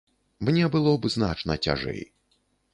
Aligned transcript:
Мне 0.47 0.63
было 0.77 0.95
б 1.05 1.13
значна 1.17 1.61
цяжэй. 1.69 2.05